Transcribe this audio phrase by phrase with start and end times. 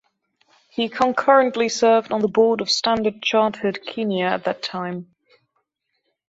[0.71, 5.13] He concurrently served on the Board of Standard Chartered Kenya at that time.